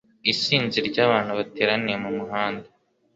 Isinzi 0.31 0.77
ryabantu 0.89 1.31
bateraniye 1.39 1.97
mumuhanda. 2.03 2.67